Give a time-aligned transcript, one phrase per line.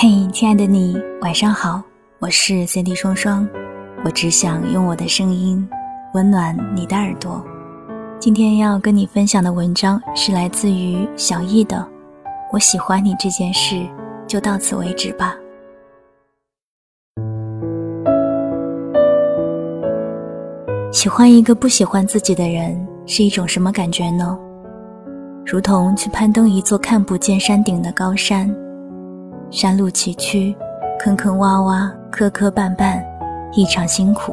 [0.00, 1.82] 嘿，亲爱的你，晚上好，
[2.20, 3.48] 我是 Cindy 双双，
[4.04, 5.68] 我只想用我的声音
[6.14, 7.44] 温暖你的耳朵。
[8.20, 11.84] 今天要跟你分享的文章是来自于小易的，
[12.52, 13.84] 我喜欢你这件事
[14.24, 15.34] 就到此为止吧。
[20.92, 24.38] 喜欢一个不喜欢自己的人是一种什么感觉呢？
[25.44, 28.48] 如同去攀登一座看不见山顶的高山，
[29.50, 30.54] 山路崎岖，
[30.98, 33.02] 坑坑洼洼，磕磕绊绊，
[33.52, 34.32] 异常辛苦。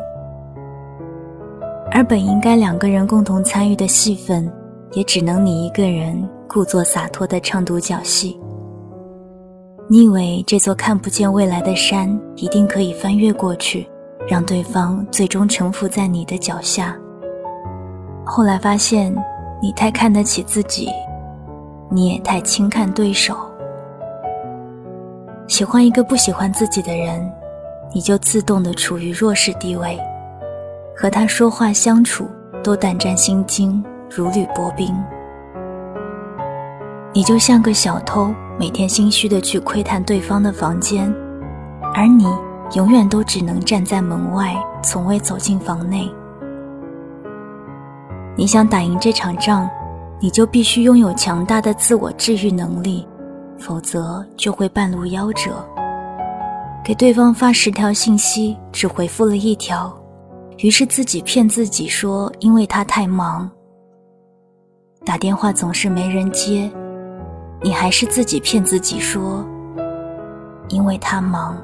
[1.92, 4.52] 而本应该两个人共同参与的戏份，
[4.92, 8.38] 也只能你一个人故作洒脱的唱独角戏。
[9.88, 13.88] 你以为这座看不见未来的山一定可以翻越过去？
[14.28, 16.98] 让对方最终臣服在你的脚下。
[18.26, 19.16] 后来发现，
[19.62, 20.90] 你太看得起自己，
[21.90, 23.38] 你也太轻看对手。
[25.48, 27.32] 喜欢一个不喜欢自己的人，
[27.94, 30.00] 你就自动的处于弱势地位，
[30.96, 32.28] 和他说话相处
[32.64, 34.96] 都胆战心惊，如履薄冰。
[37.14, 41.14] 你就像个小偷，每天心虚的去窥探对方的房间，
[41.94, 42.26] 而你。
[42.74, 46.12] 永远都只能站在门外，从未走进房内。
[48.36, 49.70] 你想打赢这场仗，
[50.20, 53.08] 你就必须拥有强大的自我治愈能力，
[53.58, 55.66] 否则就会半路夭折。
[56.84, 59.92] 给对方发十条信息，只回复了一条，
[60.60, 63.50] 于是自己骗自己说因为他太忙。
[65.04, 66.72] 打电话总是没人接，
[67.62, 69.46] 你还是自己骗自己说
[70.70, 71.58] 因为他忙。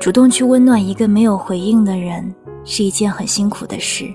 [0.00, 2.32] 主动去温暖一个没有回应的人
[2.64, 4.12] 是一件很辛苦的事，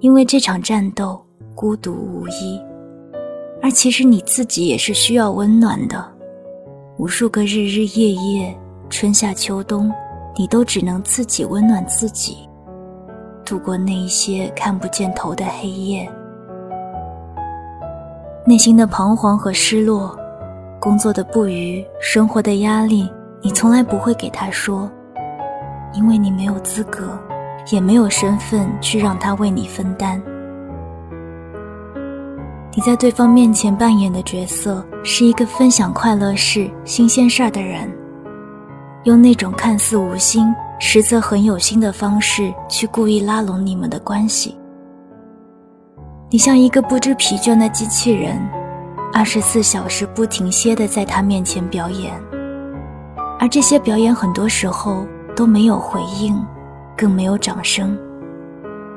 [0.00, 1.22] 因为这场战斗
[1.54, 2.60] 孤独无依，
[3.62, 6.04] 而其实你自己也是需要温暖的。
[6.96, 8.58] 无数个日日夜夜，
[8.88, 9.92] 春夏秋冬，
[10.36, 12.48] 你都只能自己温暖自己，
[13.44, 16.10] 度过那一些看不见头的黑夜。
[18.46, 20.16] 内心的彷徨和失落，
[20.80, 23.10] 工作的不愉，生活的压力，
[23.42, 24.90] 你从来不会给他说。
[25.92, 27.18] 因为你没有资格，
[27.72, 30.22] 也没有身份去让他为你分担。
[32.72, 37.90] 你在对方面前扮演的角色是一个分享快乐事、新鲜事儿的人，
[39.04, 44.56] 用那种看似无心，实则很有心的方式去故意拉拢你们的关系。
[46.30, 48.40] 你像一个不知疲倦的机器人，
[49.12, 52.12] 二十四小时不停歇的在他面前表演，
[53.38, 55.06] 而这些表演很多时候。
[55.36, 56.44] 都没有回应，
[56.94, 57.96] 更没有掌声。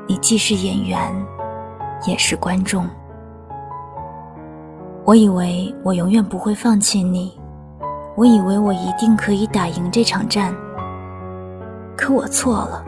[0.06, 1.00] 你既是演员，
[2.06, 2.86] 也是观众。
[5.06, 7.38] 我以为我永远不会放弃你，
[8.16, 10.54] 我以为我一定可以打赢这场战。
[11.94, 12.82] 可我错了，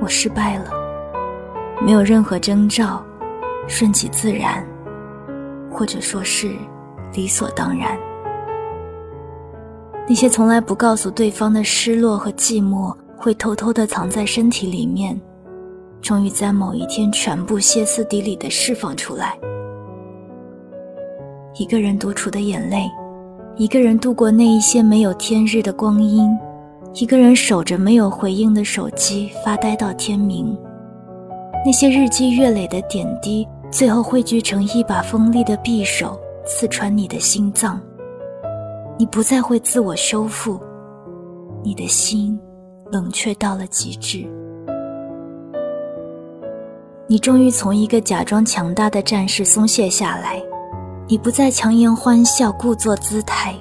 [0.00, 0.70] 我失败了，
[1.84, 3.04] 没有任何征兆，
[3.68, 4.66] 顺其自然，
[5.70, 6.54] 或者说是
[7.12, 7.98] 理所当然。
[10.08, 15.20] 那些从来不告诉对方的失落和寂寞，会偷偷地藏在身体里面，
[16.00, 19.38] 终于在某一天全部歇斯底里地释放出来。
[21.54, 22.88] 一个人独处的眼泪，
[23.56, 26.30] 一个人度过那一些没有天日的光阴，
[26.94, 30.56] 一个人守着没有回应的手机发呆到天明。
[31.64, 37.80] 那些日积月累的点滴，最后汇聚成一把锋利的匕首，刺穿你的心脏。
[38.96, 40.58] 你不再会自我修复，
[41.62, 42.38] 你的心
[42.92, 44.24] 冷却到了极致。
[47.06, 50.40] 你终于从一个假装强大的战士松懈下来，
[51.10, 53.52] 你不再强颜欢笑、故作姿态。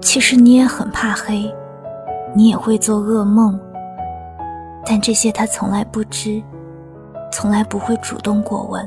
[0.00, 1.48] 其实你也很怕黑，
[2.34, 3.56] 你也会做噩梦，
[4.84, 6.42] 但这些他从来不知，
[7.30, 8.84] 从来不会主动过问。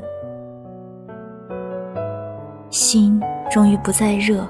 [2.69, 3.18] 心
[3.50, 4.45] 终于不再热。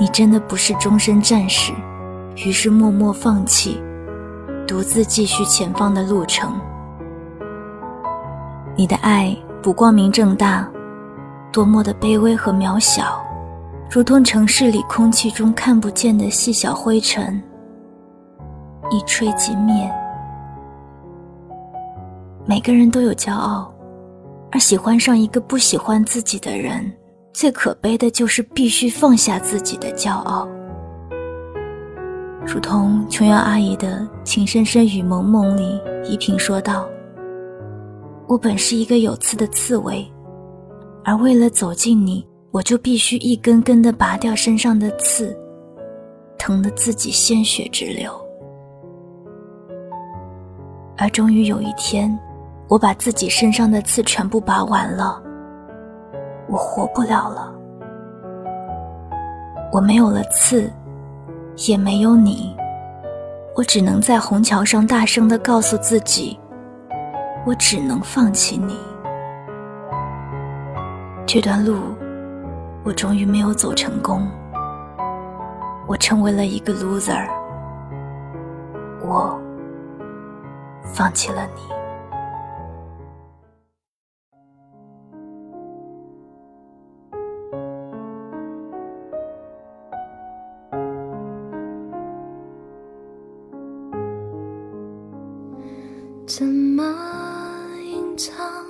[0.00, 1.70] 你真的不是终身战士，
[2.46, 3.78] 于是默默放弃，
[4.66, 6.50] 独自继续前方的路程。
[8.74, 10.66] 你的爱不光明正大，
[11.52, 13.22] 多么的卑微和渺小，
[13.90, 17.40] 如同城市里空气中看不见的细小灰尘，
[18.90, 19.92] 一吹即灭。
[22.46, 23.70] 每个人都有骄傲，
[24.50, 26.90] 而喜欢上一个不喜欢自己的人。
[27.34, 30.46] 最可悲的就是必须放下自己的骄傲，
[32.46, 36.86] 如同琼瑶阿姨的《情深深雨蒙蒙》里，依萍说道
[38.28, 40.11] ：“我本是一个有刺的刺猬，
[41.04, 45.36] 而为了走近你，我就必须一根根的拔掉身上的刺，
[46.38, 48.12] 疼得自己鲜血直流。
[50.96, 52.16] 而终于有一天，
[52.68, 55.20] 我把自己身上的刺全部拔完了，
[56.48, 57.52] 我活不了了。
[59.72, 60.70] 我没有了刺，
[61.66, 62.54] 也没有你，
[63.56, 66.38] 我只能在虹桥上大声的告诉自己，
[67.44, 68.76] 我只能放弃你。
[71.24, 71.76] 这段路，
[72.84, 74.28] 我终于没有走成功，
[75.86, 77.26] 我成为了一个 loser，
[79.00, 79.40] 我
[80.84, 81.62] 放弃了你。
[96.26, 96.82] 怎么
[97.84, 98.61] 隐藏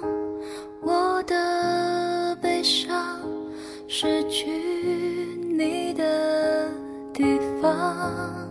[4.05, 4.51] 失去
[5.57, 6.69] 你的
[7.15, 7.23] 地
[7.61, 8.49] 方，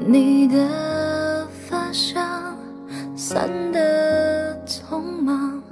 [0.00, 2.58] 你的发香
[3.14, 5.62] 散的匆忙，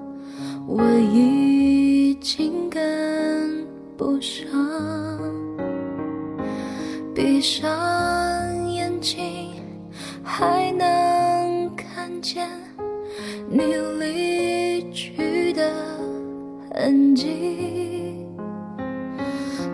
[0.65, 0.81] 我
[1.13, 3.67] 已经跟
[3.97, 4.49] 不上。
[7.13, 7.69] 闭上
[8.71, 9.57] 眼睛，
[10.23, 12.09] 还能看。
[12.21, 12.49] 见
[13.49, 13.63] 你
[13.99, 14.38] 离
[16.79, 18.25] 痕迹，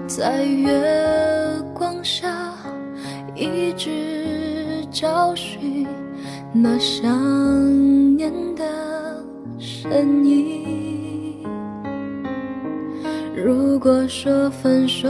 [0.06, 0.72] 在月
[1.74, 2.54] 光下
[3.34, 5.86] 一直找寻
[6.50, 8.64] 那想念的
[9.58, 11.44] 身影。
[13.36, 15.06] 如果说分手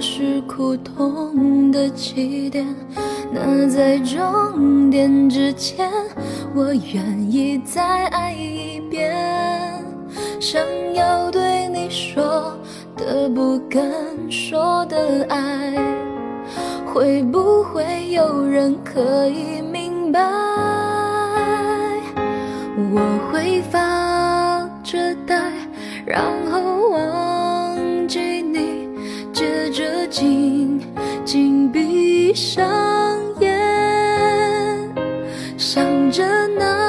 [0.00, 2.66] 是苦痛的起点，
[3.30, 5.90] 那在终点之前。
[6.54, 9.14] 我愿意再爱一遍，
[10.38, 10.62] 想
[10.94, 12.56] 要对你说
[12.96, 13.82] 的不敢
[14.30, 15.74] 说的爱，
[16.84, 20.20] 会不会有人可以明白？
[22.76, 25.50] 我会发着呆，
[26.04, 28.88] 然后忘记你，
[29.32, 30.80] 接着紧
[31.24, 32.64] 紧闭上
[33.40, 33.50] 眼，
[35.56, 36.24] 想着
[36.58, 36.85] 那。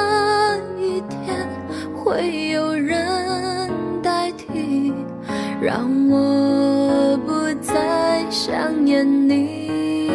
[5.68, 10.10] 让我不再想念你，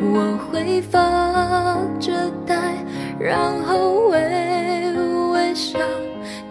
[0.00, 2.54] 我会发着呆，
[3.18, 4.92] 然后微
[5.32, 5.80] 微笑，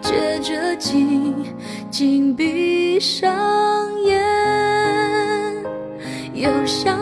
[0.02, 1.34] 接着紧
[1.90, 3.32] 紧闭上
[4.02, 4.22] 眼，
[6.34, 6.98] 又想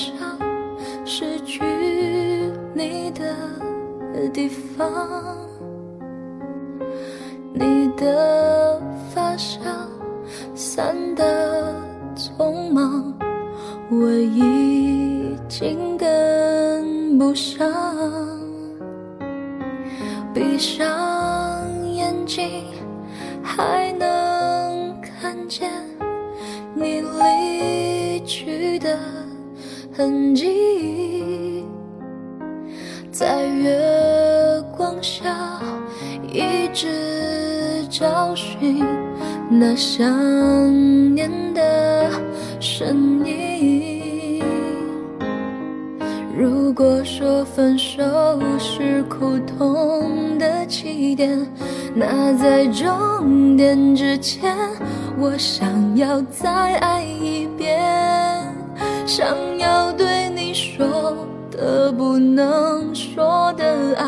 [0.00, 0.38] 悲伤？
[1.04, 1.60] 失去
[2.72, 4.88] 你的地方，
[7.52, 8.80] 你的
[9.14, 9.62] 发香
[10.54, 11.74] 散的
[12.16, 13.12] 匆忙，
[13.90, 17.70] 我已经跟不上。
[20.32, 20.88] 闭上
[21.92, 22.64] 眼睛，
[23.42, 25.36] 还能看。
[25.50, 25.68] 见
[26.74, 28.96] 你离去的
[30.00, 31.62] 痕迹，
[33.10, 33.78] 在月
[34.74, 35.60] 光下
[36.32, 38.82] 一直找寻
[39.50, 40.08] 那想
[41.14, 42.08] 念的
[42.58, 44.42] 身影。
[46.34, 48.00] 如果说分手
[48.58, 51.38] 是苦痛的起点，
[51.94, 54.56] 那在终点之前。
[55.18, 57.78] 我想要再爱一遍，
[59.04, 59.36] 想
[61.60, 64.06] 说的不能说的爱，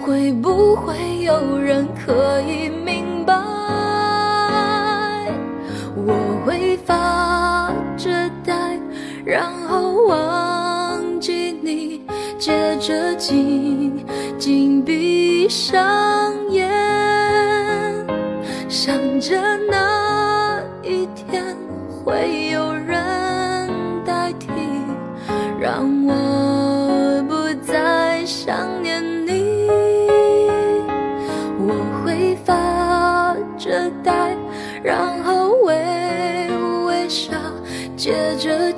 [0.00, 3.34] 会不会有人可以明白？
[5.94, 6.14] 我
[6.46, 8.08] 会发着
[8.42, 8.80] 呆，
[9.22, 12.00] 然后忘记你，
[12.38, 14.02] 接着紧
[14.38, 16.66] 紧闭上眼。
[18.66, 19.36] 想着
[19.70, 21.44] 那一天
[22.02, 22.72] 会有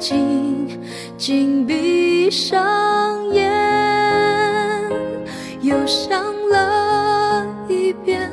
[0.01, 0.67] 紧
[1.19, 3.53] 紧闭上眼，
[5.61, 8.31] 又想了一遍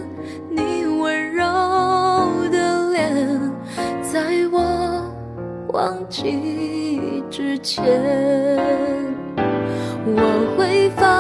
[0.50, 1.44] 你温柔
[2.50, 3.52] 的脸，
[4.02, 5.06] 在我
[5.74, 7.84] 忘记之前，
[10.06, 11.17] 我会发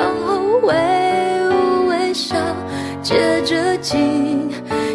[0.00, 0.72] 然后微
[1.88, 2.34] 微笑，
[3.02, 4.50] 接着紧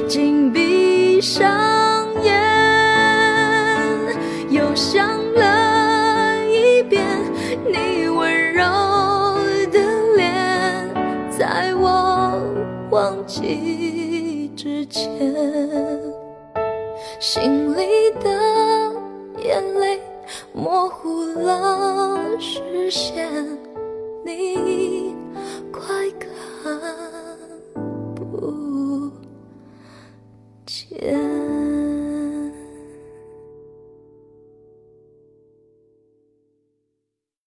[0.07, 2.33] 紧闭上眼，
[4.49, 7.05] 又想了一遍
[7.67, 8.63] 你温柔
[9.71, 9.79] 的
[10.17, 10.91] 脸，
[11.29, 12.41] 在我
[12.89, 15.05] 忘记之前。
[17.19, 18.29] 心里的
[19.43, 19.99] 眼泪
[20.51, 23.29] 模糊了视线，
[24.25, 25.15] 你
[25.71, 25.85] 快
[26.19, 27.14] 看